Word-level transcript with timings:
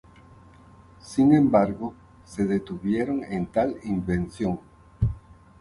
Sin 1.03 1.31
embargo, 1.31 1.93
se 2.25 2.45
detuvieron 2.45 3.23
en 3.23 3.45
tal 3.45 3.77
invención. 3.83 4.59